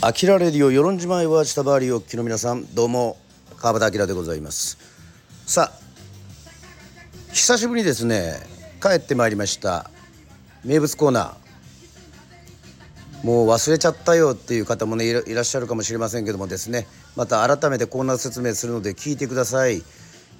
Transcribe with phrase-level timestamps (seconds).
[0.00, 3.18] アキラレディオ与論島へは下回りお聞きの皆さんどうも
[3.58, 4.78] 川端明でございます。
[5.44, 5.78] さあ
[7.32, 8.36] 久しぶりにですね。
[8.80, 9.90] 帰ってまいりました。
[10.64, 13.26] 名物コーナー。
[13.26, 16.86] もう忘れちゃったよっていう方もねいらっしゃるかもしれませんけどもですね。
[17.16, 19.82] また改めてコーナー説明するので聞いてください。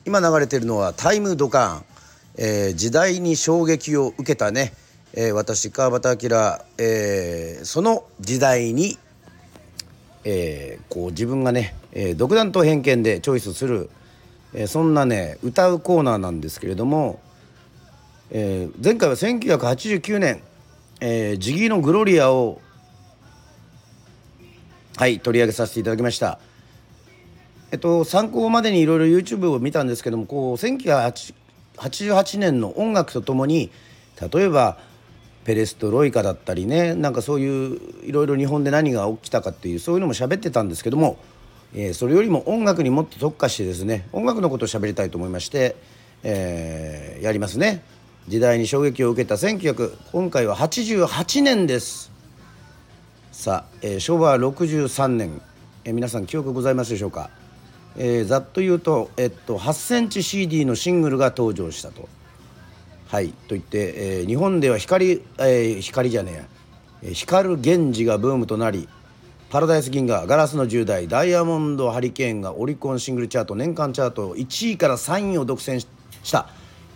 [0.08, 1.84] 今流れているのはタイムドカーン、
[2.36, 4.72] えー、時代に衝撃を受けたね、
[5.12, 6.30] えー、私川端明、
[6.78, 8.98] えー、その時代に
[10.30, 13.88] えー、こう自分がね、えー、独断と偏見でチョイスする、
[14.52, 17.20] えー、そんなね歌うコーナーなんですけれども、
[18.30, 20.42] え前回は1989年
[21.00, 22.60] 「えー、ジギーのグロリア」を
[24.96, 26.38] はい取り上げさせていただきました。
[27.70, 33.70] えっと参考までにいろいろ YouTube を見たんですけどもこう1988年の音楽とともに
[34.32, 34.78] 例えば
[35.44, 41.18] ペレストロイカだったりねなんかそういういろいろ日本で何が起きたかっていうそういうのも喋ってたんですけども、
[41.74, 45.76] えー、それよりも音楽にもっと特化してですね音楽のことを喋りたいと思いまして、
[46.22, 47.82] えー、やりますね。
[48.28, 52.12] 時代に衝撃を受けた1900今回は88年です。
[53.32, 55.40] さあ、えー、昭和63年、
[55.84, 57.30] えー、皆さん記憶ございますでしょうか、
[58.00, 62.08] えー、ざっと言うと、えっと、8センチ CD のシングルが登場したと。
[63.08, 66.44] はいと言って、えー、日本では光、えー、光じゃねえや、
[67.04, 68.86] えー、光源氏がブームとなり
[69.50, 75.86] パラダイス銀河ガラスの10代ダイヤモンドハリケーンがオリコンシングルチャート年間チャート1位から3位を独占し
[76.30, 76.48] た。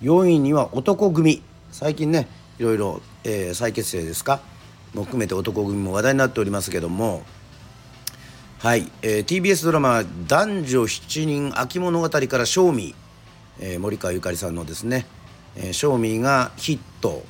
[0.02, 1.42] 4位には男組。
[1.70, 4.40] 最近ねいろいろ、えー、再結成ですか？
[4.92, 7.22] も含めて男組も話題になっておりますけども。
[8.62, 12.94] はい、えー、TBS ドラマ「男女7人秋物語」から「正味」
[13.58, 15.04] えー、森川ゆかりさんのですね。
[15.56, 17.24] えー、ショーミーがヒット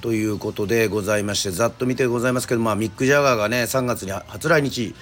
[0.00, 4.94] ということでございましてざっと見てございますけど、まあ、ミック・ジャガーがね3月に初来日、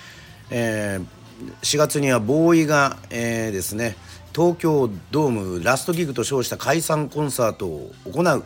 [0.50, 3.96] えー、4月にはボーイが、えー、ですね
[4.34, 8.44] 東京ドームラストギグと称した解散コンサートを行う。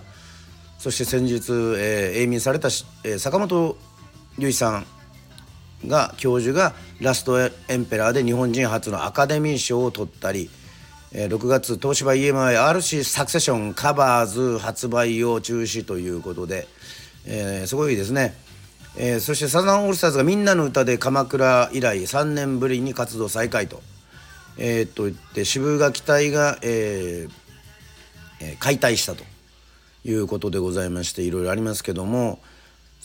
[0.78, 2.68] そして先日、えー、永眠された、
[3.04, 3.74] えー、坂本
[4.36, 4.86] 龍一さん
[5.86, 10.48] が教授がラストエンペラーで日本人初のアカデミー賞を取ったり、
[11.12, 16.66] 6月東芝 EMIRC サクセションカバーズ発売を中止ということで、
[17.26, 18.34] えー、すごいですね、
[18.98, 23.82] えー、そしてサザンオールスターズが「みんなの歌で鎌倉」以来3年ぶりに活動再開と,、
[24.58, 27.32] えー、と言って渋垣隊が、えー
[28.40, 29.24] えー、解体したと
[30.04, 32.40] いうことでございましていろいろありますけども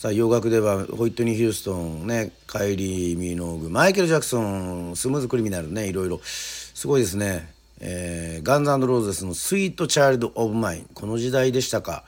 [0.02, 6.20] さあ洋楽ではホイットニー・ヒューストンねカイリー・ミノーグマイケル・ジャクソン Smooth Criminal ねいろいろ。
[6.24, 7.54] すごいですね。
[7.78, 12.02] えー、ガンズローゼスの「スイート・チャイルド・オブ・マイン」この時代でしたか、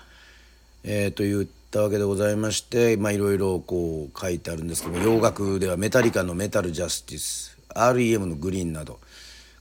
[0.83, 8.99] えー、と言ったわけでございましていろいろこう書いてあるんですけど洋楽ではメタリカの「メタル・ジャスティス」REM の「グリーン」など。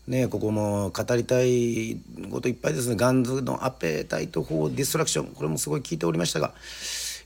[0.08, 1.98] ねここも語りたい
[2.30, 2.96] こといっぱいですね。
[2.96, 6.56] ガンズの「Appetite for Destruction」これもすごい聞いておりましたが、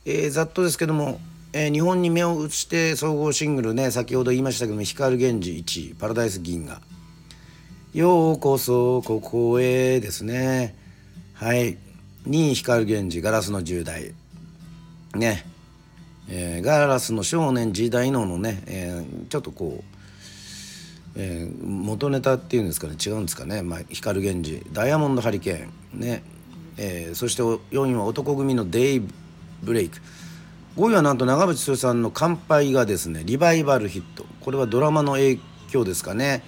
[0.07, 1.19] えー、ざっとですけども
[1.53, 6.81] えー、日本に目を移して総合シングルね先ほど言いましたけども光源氏1位パラダイス銀河。
[7.94, 10.75] ようこそここへですね。
[11.34, 11.78] はい。
[12.25, 14.13] に光源氏ガラスの10代。
[15.16, 15.46] ね、
[16.29, 19.84] えー、ガラスの少年時代ののね、えー、ちょっとこう、
[21.16, 26.00] えー、元ネタっていうんですかね違うんですかね、まあ、光源氏ダイヤモンドハリケーン。
[26.01, 26.23] ね、
[26.78, 29.01] えー、そして4位は男組のデイ
[29.63, 30.00] ブレイク。
[30.78, 34.25] 5位はなんと長渕剛さんの「乾杯」がですねリバイバルヒット。
[34.41, 36.44] これはドラマの影響ですかね。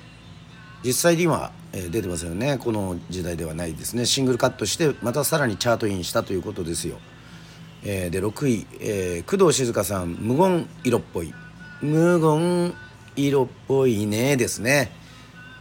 [0.83, 2.57] 実際には、出てますよね。
[2.57, 4.05] この時代ではないですね。
[4.05, 6.97] シングルカットしてまたさらにチャートインしたということですよ。
[7.83, 11.33] えー、で6位、えー、工藤静香さん「無言色っぽい」
[11.81, 12.73] 「無言
[13.15, 14.91] 色っぽいね」ですね。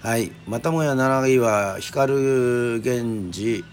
[0.01, 0.33] はい。
[0.47, 2.15] またもや7位は光
[2.81, 3.65] 源氏、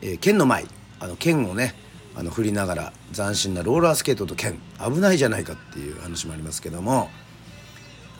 [0.00, 0.66] えー、剣の舞。
[1.00, 1.74] あの剣をね
[2.16, 4.58] あの振りながら斬新なローラースケートと剣。
[4.78, 7.10] 危ないじゃないかっていう話もありますけども。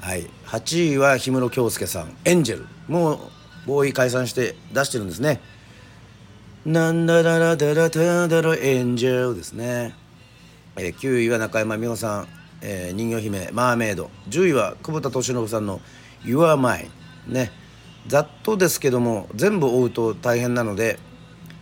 [0.04, 3.18] はい、8位は氷室京介さん「エンジェル」もう
[3.64, 5.40] ボーイ解散して出してるんですね
[6.66, 9.94] 「なんだららだらだだらエンジェル」ですね、
[10.76, 12.28] えー、9位は中山美穂さん、
[12.60, 13.48] えー、人魚姫。
[13.52, 14.10] マーメイド。
[14.28, 15.80] 10位は久保田敏信さんの
[16.22, 16.90] 「You Are Mine」
[17.26, 17.50] ね。
[18.06, 20.98] ざっとですけども全部追うと大変なので。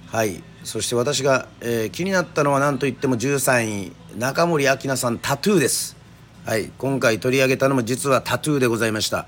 [0.09, 0.43] はい。
[0.65, 5.97] そして私が、えー、気になったのは何といっても13位中森明菜さん「タトゥー」です。
[6.45, 9.27] はい今回取り上げたのも実はタトゥーでございました。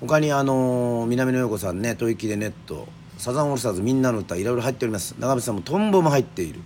[0.00, 2.88] 他にあの南野陽子さんね吐息でネット
[3.18, 5.14] サザンオールスターズみんなの歌いろいろ入っております。
[5.18, 6.60] 長渕さんもトンボも入っている。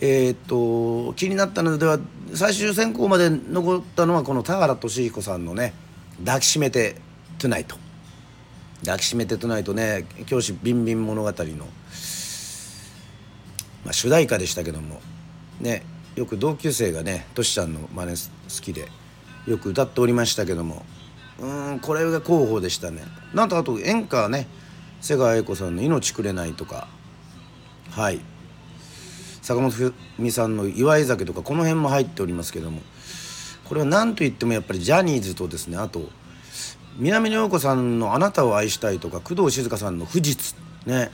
[0.00, 1.98] えー、っと気になったのでは
[2.34, 5.72] 最終選考まで残ったのはこの田原俊彦さんのね
[6.24, 6.96] 「抱きしめて
[7.38, 7.76] トゥナイト」
[8.84, 11.34] 抱きしめてトゥナイトね教師ビンビン物語の、
[13.84, 15.00] まあ、主題歌でしたけども
[15.60, 15.82] ね
[16.16, 18.88] よく同級生がねトシちゃんの真似好きで
[19.46, 20.84] よく歌っておりましたけども
[21.38, 23.02] うんこれが候補でしたね。
[23.34, 24.46] なんとあと演歌ね
[25.00, 26.88] 瀬川栄子さんの「命くれない」とか
[27.90, 28.20] はい。
[29.42, 32.80] 坂本冬美さんの「祝い酒」とかこの辺も入っておりますけども
[33.64, 36.08] これは何と言ってもやっぱりジャニーズとですねあと
[36.96, 40.38] 南野陽子さんの「あなたを愛したい」とか工藤静香さんの「富士
[40.86, 41.10] ね。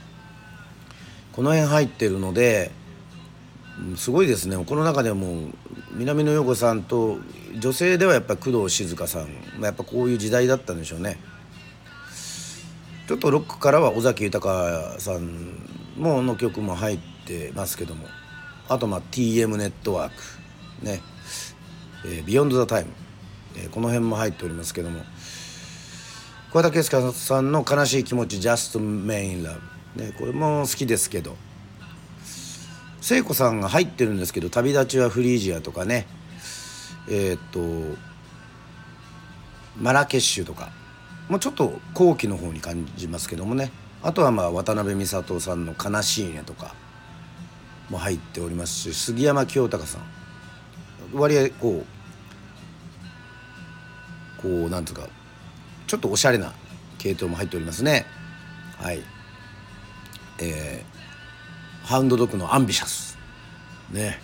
[1.33, 2.71] この辺入ってるので
[3.95, 4.63] すごいですね。
[4.63, 5.49] この中でも
[5.93, 7.19] 南野陽子さんと
[7.59, 11.17] 女性ではやっぱ工藤静香さんやっぱこういう時代だったんでしょうね。
[13.07, 15.57] ちょっとロックからは尾崎豊さん
[15.97, 18.07] もの曲も入ってますけども。
[18.69, 20.85] あとまあ TM ネットワーク。
[20.85, 21.01] ね、
[22.05, 22.91] えー、 Beyond the Time、
[23.57, 25.01] えー、この辺も入っておりますけども。
[26.51, 29.59] 桑田佳祐さんの「悲しい気持ち Just a Man in Love」
[29.95, 31.35] ねこれも好きですけど。
[33.01, 36.07] 聖子さんが入ってるんですけど「旅立ちはフリージア」とかね。
[37.09, 37.97] えー、っと
[39.79, 40.69] マラケッシュとか。
[41.29, 43.71] もうちょっと後期の方に感じますけどもね。
[44.03, 46.75] あとはまあ渡辺美里さんの「悲しいね」とか。
[47.89, 50.01] も入っておりますし杉山清隆さん。
[51.13, 51.83] 割合こ
[54.39, 55.09] うこうなんつうか
[55.87, 56.53] ちょっとおしゃれな
[56.97, 58.05] 系統も入っておりますね。
[58.77, 59.01] はい。
[60.41, 63.17] えー、ハウンドドッグのアンビシャス。
[63.91, 64.19] ね。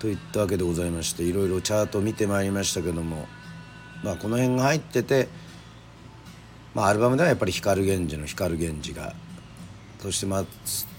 [0.00, 3.26] といったわけでございましていろいろチャート見てまいりましたけども。
[4.02, 5.28] まあこの辺が入ってて
[6.74, 9.14] まあアルバムではやっぱり光源氏の光源氏が。
[10.00, 10.48] そして松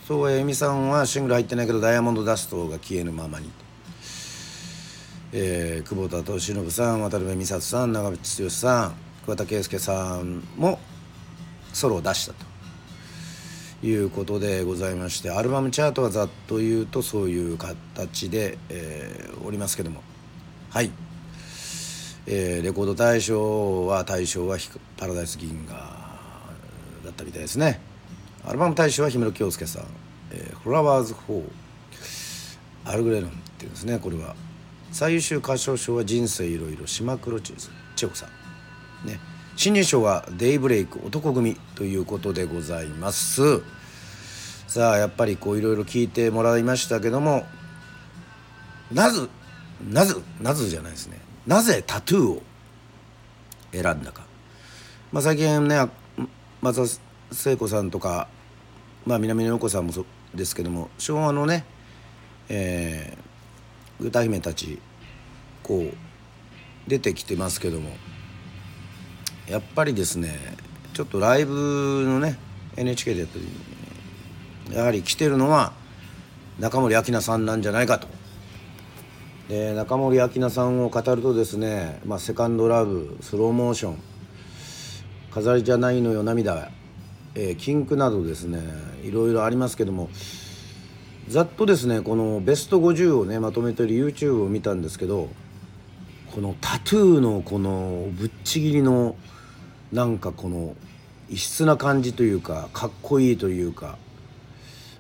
[0.08, 3.52] 任谷由実さんはシングル入ってないけど「ダイヤモンドダスト」が消えぬままに。
[5.34, 8.94] えー、久保田敏信さん渡辺美里さん長渕剛さん
[9.26, 10.80] 桑田佳祐さんも
[11.74, 12.53] ソロを出したと。
[13.84, 20.02] いうことでございましてアルバムチャートはざっと言うとそういう形で、えー、おりますけども。
[20.70, 20.90] はい、
[22.26, 24.58] えー、レコード大賞は大賞は
[24.98, 25.78] パラダイス銀河
[27.04, 27.82] だったみたいですね。
[28.46, 29.84] アルバム大賞は氷室京介さん
[30.32, 31.44] 「えー、フラワーズ4」
[32.86, 34.36] アルグレロンっていうんですねこれは。
[34.92, 36.88] 最優秀歌唱賞は「人生いろいろ。
[36.88, 38.30] 島黒チェコさん」
[39.08, 39.20] ね。
[39.56, 43.62] 新人賞は「デイブレイク男組」ということでございます。
[44.68, 47.46] さあやっぱりこういろいろ聞いてもらいましたけども
[48.92, 49.28] なぜ
[49.88, 51.22] なぜなぜじゃないですね。
[51.46, 52.44] なぜタトゥーを
[53.72, 54.24] 選んだか、
[55.12, 55.88] まあ、最近ね
[56.62, 57.02] 松田
[57.32, 58.28] 聖子さんとか、
[59.06, 61.66] まあ、南野陽子さんもそうですけども昭和のね、
[62.50, 64.80] えー、歌姫たち
[65.62, 65.94] こう
[66.88, 67.92] 出てきてますけども。
[69.48, 70.38] やっぱりですね
[70.94, 72.38] ちょっとライブのね
[72.78, 75.74] NHK でやったりやはり来てるのは
[76.60, 78.08] 中森明菜さんなんじゃないかと。
[79.50, 83.98] で中森明菜さんを語るとですね「まあ、セカンドラブ」「スローモーション」
[85.32, 86.72] 「飾りじゃないのよ涙」
[87.36, 88.62] えー、キンクなどですね
[89.04, 90.10] いろいろありますけども
[91.28, 95.30] ざっとですねこのベスト50をねまとめてる YouTube を見たんですけど
[96.34, 99.16] このタトゥーのこのぶっちぎりの
[99.94, 100.76] なんかこの
[101.30, 104.00] 異質な感じというかかっこいいというか、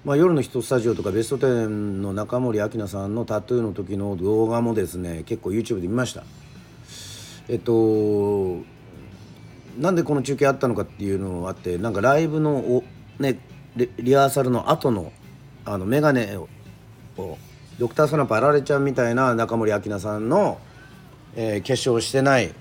[0.05, 6.23] まあ、夜のヒットスタジオとかベスト10の中森明菜さんのタトゥーの時の動画もですね結構 YouTube で見ました。
[7.49, 8.61] えっと
[9.79, 12.83] なんでこの中継あったのかっていうのがあってなんかライブのお、
[13.17, 13.39] ね、
[13.75, 15.11] リハーサルの後の
[15.65, 16.47] あの眼鏡を
[17.79, 20.59] ドクタースナップあられちゃんみたいな中森明菜さんの、
[21.35, 22.53] えー、化粧してない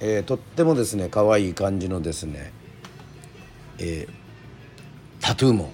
[0.00, 2.52] えー、とってもですね可愛い感じのですね、
[3.78, 4.12] えー、
[5.20, 5.72] タトゥーも、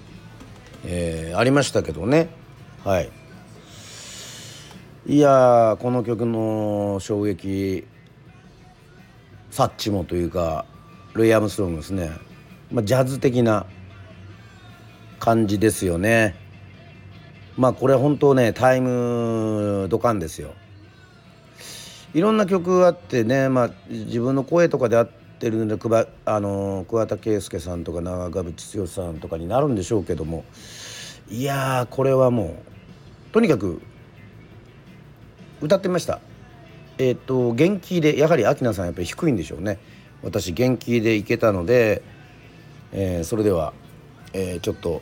[0.85, 2.29] えー、ありましたけどね。
[2.83, 3.09] はい。
[5.07, 7.85] いやこの曲の衝撃
[9.51, 10.65] サッチもというか
[11.13, 12.11] ルイ・アームストロングですね、
[12.69, 13.65] まあ、ジャズ的な
[15.19, 16.35] 感じですよね。
[17.57, 20.53] まあこれ本当ねタイムドカンですよ。
[22.13, 25.09] いろんな曲あってね、まあ、自分の声とかで合っ
[25.39, 30.45] てるんで桑あの桑田佳祐さんとか長渕剛さんとかになるんでしょうけども
[31.29, 32.45] いやこれはも
[33.29, 33.81] うとにかく
[35.61, 36.19] 歌ってみました。
[36.97, 39.79] えっ、ー、と元気でやはり明菜さんやっぱり低いんでしょうね
[40.23, 42.01] 私元気でいけたので、
[42.91, 43.73] えー、それでは、
[44.33, 45.01] えー、ちょっと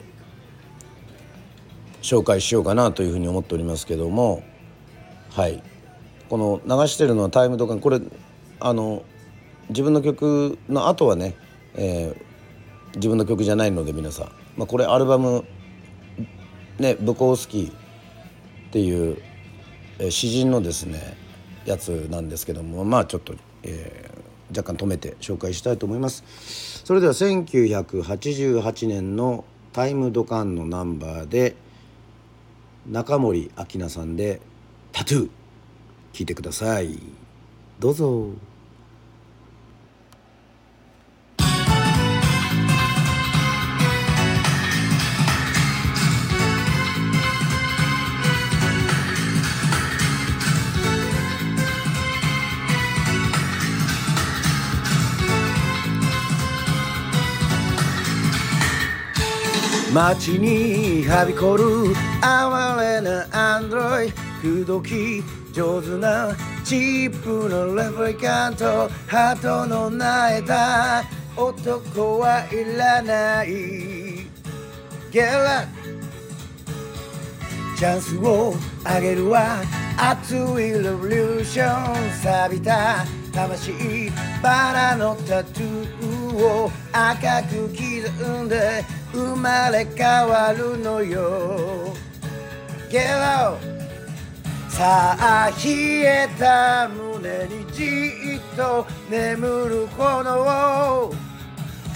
[2.02, 4.44] 紹介しようかなというふうに思っておりますけども
[5.32, 5.64] はい
[6.30, 8.00] この流してるのはタイムとかこれ
[8.60, 9.04] あの
[9.70, 11.36] 自分の曲の後はね、
[11.76, 15.46] えー、自分の曲じゃないので皆さん、まあ、これアルバム
[16.80, 17.74] ねブコースキーっ
[18.72, 19.18] ていう、
[20.00, 21.18] えー、詩人のですね
[21.66, 26.84] やつなんですけどもまあちょっと、えー、若干止めて紹介したいと思います。
[26.86, 31.56] それでは1988年のタイムドカンのナンバーで
[32.88, 34.40] 中森明菜さんで
[34.94, 35.30] 「タトゥー」
[36.16, 36.98] 聞いてください
[37.78, 38.30] どうぞ。
[59.94, 61.64] 街にはびこる
[62.22, 66.36] 哀れなアンドロイ口説き上手な
[66.66, 71.06] チップのレプリカントハートの苗えた
[71.38, 74.28] 男はいらない。
[75.12, 75.66] ゲラ
[77.78, 79.62] チャンスをあげるわ。
[79.98, 83.06] 熱いレボリューション錆びた。
[83.32, 84.12] 魂
[84.44, 88.84] バラのタトゥーを赤く刻んで
[89.14, 91.94] 生まれ変わるのよ。
[92.90, 93.75] Get out
[94.76, 95.72] さあ冷
[96.04, 101.14] えた胸にじっと眠る炎を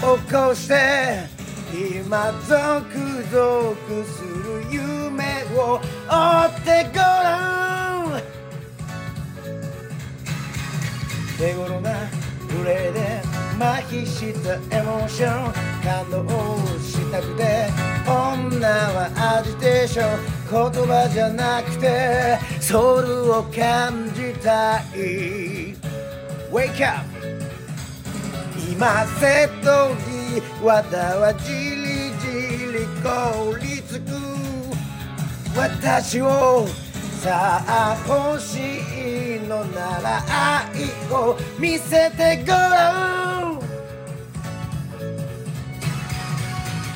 [0.00, 1.28] 起こして
[1.74, 8.22] 今ゾクゾクする夢を追ってごらん。
[11.38, 11.90] 手頃な
[12.48, 13.20] プレーで
[13.62, 15.52] 麻痺したエモーション。
[15.82, 16.26] 感動
[16.78, 17.68] したくて
[18.06, 20.39] 女はアジテーション。
[20.50, 25.76] 言葉じゃなくてソウルを感じたい。
[26.50, 27.06] Wake up!
[28.68, 29.94] 今瀬戸
[30.60, 32.26] 際だはじりじ
[32.72, 34.10] り凍りつく。
[35.56, 36.66] 私を
[37.22, 38.58] さあ欲し
[39.36, 42.92] いのなら愛を見せてごら
[43.36, 43.60] ん。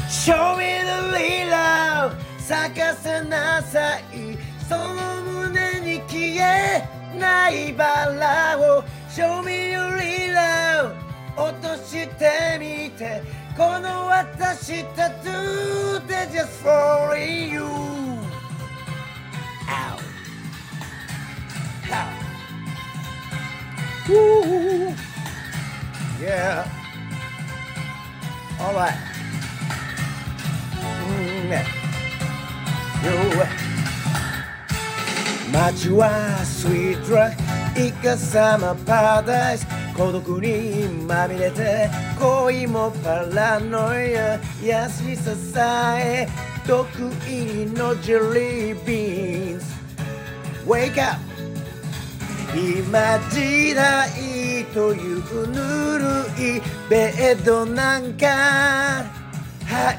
[0.09, 2.24] Show me the real love!
[2.47, 4.37] 咲かせなさい
[4.69, 6.87] その胸に消え
[7.19, 9.97] ないバラを Show me your
[10.31, 10.93] love
[11.37, 13.23] 落としてみて
[13.57, 17.63] この私タトゥーで Just for you
[19.67, 19.97] Ow
[21.89, 22.13] Ow
[24.07, 24.95] Woo
[26.21, 26.67] Yeah
[28.59, 28.93] Alright
[31.09, 31.84] うんね Yo
[35.53, 37.37] 街はスイートラッ
[37.75, 39.67] クイカサマパラダイス。
[39.97, 44.41] 孤独にまみれて恋もパラノイア。
[44.63, 46.27] 優しささえ
[46.67, 46.85] 得
[47.29, 49.67] 意のジェリービーンズ。
[50.67, 51.21] Wake up
[52.57, 56.05] 今時代というぬる
[56.59, 59.05] いベッドなんか。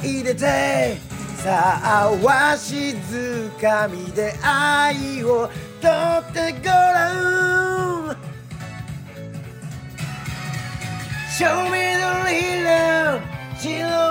[0.02, 0.98] 入れて
[1.46, 5.48] さあわしづかみで愛を
[5.80, 8.18] 取ってごらん
[11.38, 13.22] Show me the real
[13.60, 13.70] 白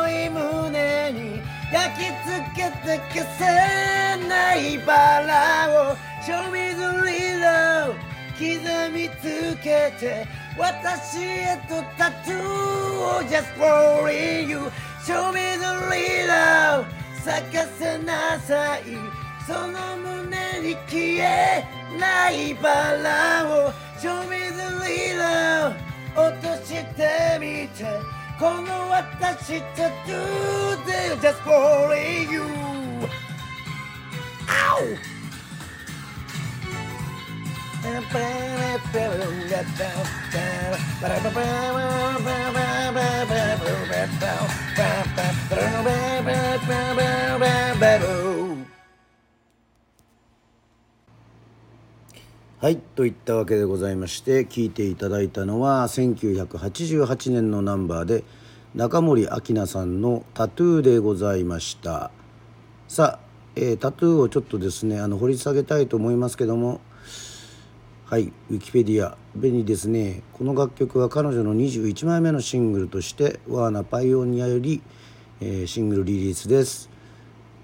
[0.09, 7.95] い胸に焼き付けて消せないバラを Show me the real
[8.39, 8.45] 刻
[8.93, 10.25] みつけて
[10.57, 14.71] 私へとタトゥーを Just for you
[15.05, 18.83] Show me the real 咲かせなさい。
[19.47, 21.65] その胸に消え
[21.99, 23.73] ないバラを。
[23.99, 25.75] Show me the real love
[26.15, 28.25] 落としてみて。
[28.39, 32.43] この私タトゥーで Just for you
[34.49, 34.99] Ow!
[52.61, 58.25] はいといったわけでございまして聴いていただいたのは1988年のナンバーで
[58.75, 62.11] 中森明菜さんの「タトゥー」でございました。
[62.89, 66.81] さあ、えー、タトゥーをちょっとですねあの掘り下げたいと思いますけども
[68.15, 69.19] はいウィキペディア。
[69.35, 70.23] べにですね。
[70.35, 74.83] この楽曲は彼女の21枚目のシングルとしてワーナパイオニアより、
[75.41, 76.91] えー、シングルリリースです。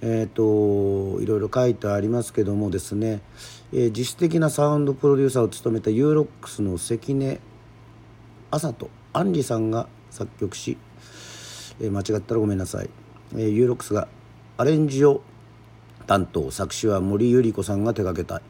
[0.00, 3.20] えっ、ー、といろいろ書いてありますけどもですね、
[3.72, 7.38] えー、自主的なサウンドプロデューサーを務めたユーロックスの関根
[8.50, 10.76] 麻とアンリさんが作曲し、
[11.80, 12.90] えー、間違ったらごめんなさい、
[13.34, 14.08] えー、ユーロックスが
[14.56, 15.22] アレンジを
[16.08, 16.50] 担当。
[16.50, 18.42] 作詞は森百合子さんが手掛けた。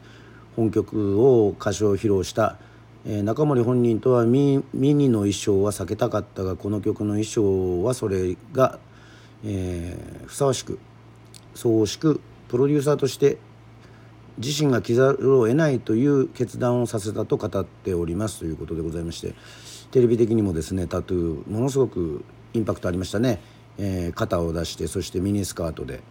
[0.55, 2.57] 本曲を歌唱披露した
[3.05, 8.79] え中森本人とはミミニの衣装は避けたかったがこの曲の衣装はそれが、
[9.43, 10.77] えー、ふさわしく
[11.55, 13.37] そうしくプロデューサーとして
[14.37, 18.39] 自身が着ざるを得ないという決断をさせたと語っております。
[18.39, 19.33] ということでございまして
[19.91, 23.41] テレビ的にもですねタトゥーものすごくインパクトありましたね、
[23.77, 26.01] えー、肩を出してそしてミニスカートで、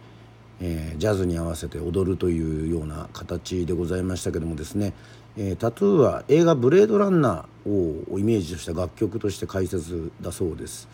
[0.63, 4.93] えー、ジャズに合わせて踊るというような形でございましたけどもですね。
[5.35, 7.69] えー、タトゥーは映画「ブレードランナー」
[8.13, 10.87] をイメージとした楽曲として解説だそうです。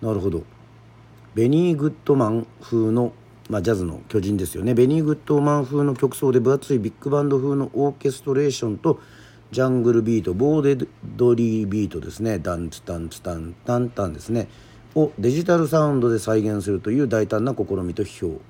[0.00, 0.44] なるほど。
[1.34, 3.12] ベニー・グッドマン風の、
[3.50, 4.72] まあ、ジャズの巨人ですよね。
[4.72, 9.00] ベニー・グッドマン風の曲奏で分厚いビッグバンド風のオーケストレーションと
[9.50, 10.86] ジャングルビートボーデ
[11.16, 12.38] ドリービートですね。
[12.38, 14.48] ダンツタンツタンタンタンですね。
[14.96, 18.40] をデジタルサウンドで再現するという大胆な試みと批評。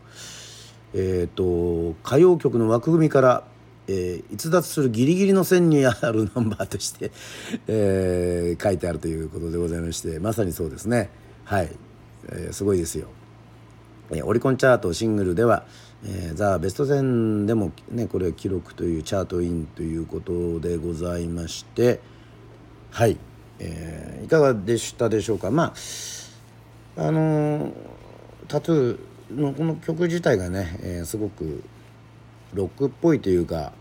[0.94, 3.44] え、ー、と歌謡曲の枠組みから
[3.88, 7.12] えー、逸脱するギリギリの線にあるナンバーとして、
[7.68, 11.10] えー、書いてあるということでございましてまさにそうですね。
[11.44, 11.70] はい、
[12.28, 13.06] えー、すごいですよ、
[14.10, 15.64] えオリコンチャートシングルでは
[16.04, 22.00] 「えー、ザ・ベスト10」でもねこれは記録というチャートインということでございまして
[22.90, 23.16] はい、
[23.60, 25.52] えいかがでしたでしょうか。
[25.52, 25.72] まあ
[26.96, 27.72] あの
[28.48, 31.62] タトゥーのこの曲自体がね、えすごく
[32.54, 33.72] ロックっぽいというか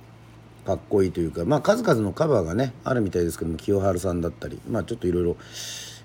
[0.65, 5.37] かっこいいというかまあ数々のカバーがねあるみたいですけども清春さんだったりまあちょっといろいろ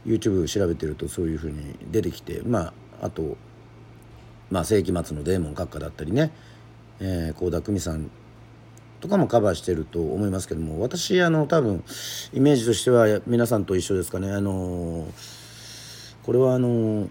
[0.06, 3.36] YouTube 調べてるとそういうふうに出てきてまああと、
[4.50, 6.30] まあ、世紀末のデーモン閣下だったりね
[7.00, 8.10] 倖、えー、田來未さん
[9.00, 11.82] とかもカバーしてると思いますけども私あの多分
[12.34, 14.30] イメージとしては皆さんと一緒ですかね。
[14.30, 15.08] あの
[16.22, 17.08] これはあの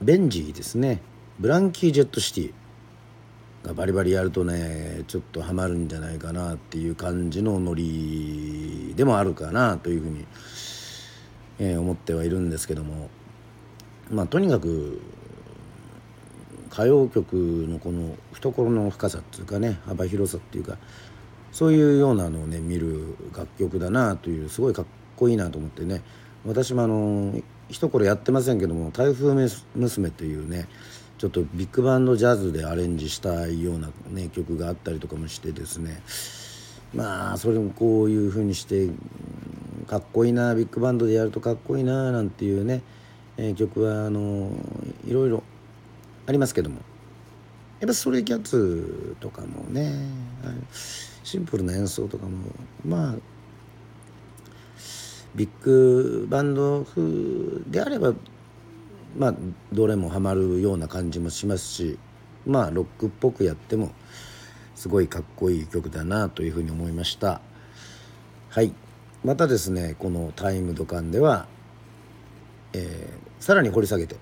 [0.00, 1.00] ベンジーですね。
[1.38, 2.52] ブランキー・ジェット・シティ
[3.66, 10.26] がバリバリやるとねちょっとハマるんじゃないかなっていう感じのノリでもあるかなというふうに、
[11.58, 13.08] えー、思ってはいるんですけども。
[14.10, 15.00] まあとにかく
[16.70, 17.34] 歌謡曲
[17.68, 20.78] のこの懐の深さっていうかね幅広さっていうか
[21.50, 24.84] そういうようなのをね見る楽曲だなというすごいかっ
[25.16, 26.02] こいいなと思ってね。
[26.44, 29.34] 私もあの一頃やってませんけども「台風
[29.74, 30.68] 娘」というね
[31.18, 36.02] ちょっとビッグバンドジャズでアレンジしたいような、ね、曲があったりとかもしてですね。
[36.94, 38.88] まあそれもこういうふうにして
[39.86, 42.82] かっこいいなビッグバンドでやるとかっこいいななんていうね、
[43.36, 44.50] えー、曲はあの
[45.06, 45.42] いろいろ
[46.26, 46.80] ありますけども。
[47.82, 49.92] やっぱストレイキャッツとかもね
[51.24, 52.46] シンプルな演奏とかも
[52.84, 53.14] まあ
[55.34, 58.14] ビッグバンド風であれば
[59.16, 59.34] まあ
[59.72, 61.98] どれもハマるような感じもしますし
[62.46, 63.92] まあロックっぽくやっても
[64.74, 67.40] すごいかっこいい曲だなというふうに思いました。
[68.48, 68.72] はい。
[69.24, 71.46] またですねこの「タイムドカン」では、
[72.72, 74.16] えー、さらに掘り下げて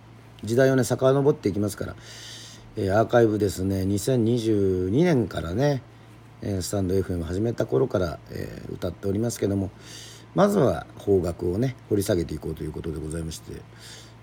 [0.44, 1.96] 時代をね遡っていきますから、
[2.76, 5.82] えー、アーカイブですね2022年からね
[6.42, 9.70] スタンド FM 始めた頃から、えー、歌っておりますけども
[10.34, 13.60] まずは邦楽をね掘り下げていこうということでございまして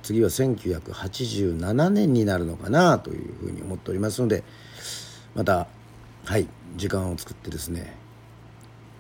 [0.04, 4.44] 次は1987年になるのかなというふうに思っておりますので
[5.36, 5.68] また
[6.26, 7.94] はい時間を作ってですね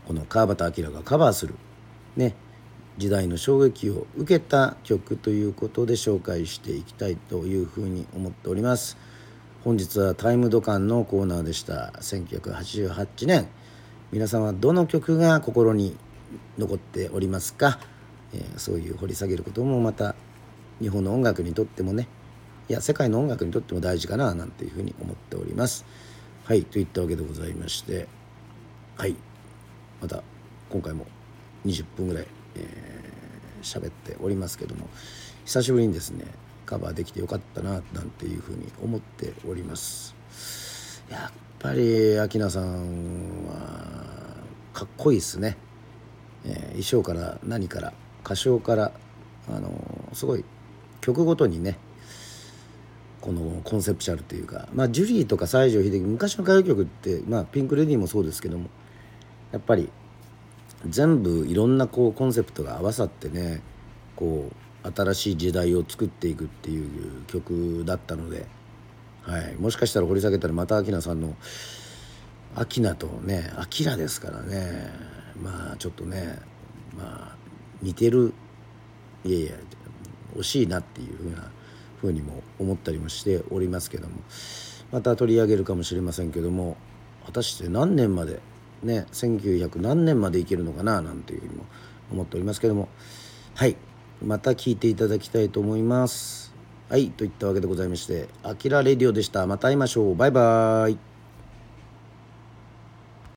[0.07, 1.55] この川端明がカバーする
[2.15, 2.35] ね
[2.97, 8.97] 時代の衝撃を受けた曲ということで紹介していきたいというふうに思っております。
[9.63, 11.93] 本日はタイムドカンのコーナーでした。
[11.99, 13.47] 1988年。
[14.11, 15.95] 皆さんはどの曲が心に
[16.57, 17.79] 残っておりますか、
[18.33, 20.15] えー、そういう掘り下げることもまた
[20.79, 22.07] 日本の音楽にとってもね
[22.69, 25.85] いや世界の音楽にとっても大事かななんていうふうに思っております。
[26.45, 28.07] はいといったわけでございまして
[28.95, 29.15] はい
[30.01, 30.23] また
[30.69, 31.05] 今回も
[31.65, 32.27] 20分ぐらい
[33.61, 34.87] 喋、えー、っておりますけども
[35.45, 36.25] 久しぶりにですね
[36.65, 40.13] カバーできてよかったななんていうふうに思っております。
[41.09, 43.97] やっぱりアキナさんは
[44.73, 45.57] かっこいいですね、
[46.47, 48.91] えー、衣装から何から歌唱から
[49.49, 50.43] あのー、すごい
[51.01, 51.77] 曲ごとにね
[53.21, 58.69] このコンセプチュアルというか、まあ、ジュリーとか西城秀樹昔の歌謡曲って、まあ、ピンク・レディーもそうですけども
[59.51, 59.89] やっぱり
[60.85, 63.61] 全部いろんなこうコンセプトが合わさってね
[64.15, 64.49] こ
[64.83, 68.45] う新しい時代を作っていくっていう曲だったので、
[69.23, 71.35] はい、もしかしたら掘り下げたらまたアキナさんの
[72.55, 75.16] アキナとねアキラですからね。
[75.41, 76.39] まあちょっとね
[76.97, 77.35] まあ
[77.81, 78.33] 似てる
[79.23, 79.51] いやいや
[80.35, 81.51] 惜しいなっていうふうな
[81.99, 84.15] ふうにも思ったりもしておりますけども
[84.91, 86.77] また取り上げるかもしれませんけども
[87.25, 88.39] 果たして何年まで
[88.83, 91.65] ね1900何年までいけるのかななんていうふうにも
[92.11, 92.87] 思っておりますけども
[93.55, 93.75] はい
[94.23, 96.53] また聞いていただきたいと思います。
[96.89, 99.45] はいといったわけでございまして「あきらレディオ」でした。
[99.45, 100.15] また会いましょう。
[100.15, 101.16] バイバーイ。